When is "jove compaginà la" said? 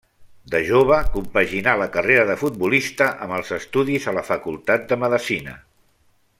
0.69-1.87